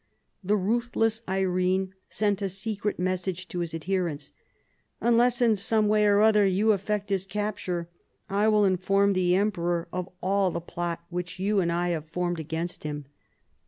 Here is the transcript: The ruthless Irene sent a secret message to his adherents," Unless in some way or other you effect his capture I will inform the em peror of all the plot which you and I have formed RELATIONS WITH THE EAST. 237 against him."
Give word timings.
The 0.43 0.57
ruthless 0.57 1.21
Irene 1.29 1.93
sent 2.09 2.41
a 2.41 2.49
secret 2.49 2.97
message 2.97 3.47
to 3.49 3.59
his 3.59 3.75
adherents," 3.75 4.31
Unless 4.99 5.43
in 5.43 5.55
some 5.55 5.87
way 5.87 6.07
or 6.07 6.21
other 6.21 6.43
you 6.43 6.71
effect 6.71 7.11
his 7.11 7.23
capture 7.23 7.87
I 8.27 8.47
will 8.47 8.65
inform 8.65 9.13
the 9.13 9.35
em 9.35 9.51
peror 9.51 9.85
of 9.93 10.09
all 10.19 10.49
the 10.49 10.59
plot 10.59 11.01
which 11.11 11.37
you 11.37 11.59
and 11.59 11.71
I 11.71 11.89
have 11.89 12.07
formed 12.09 12.39
RELATIONS 12.39 12.49
WITH 12.49 12.49
THE 12.49 12.73
EAST. 12.73 12.81
237 12.81 12.95
against 12.95 13.05
him." 13.05 13.05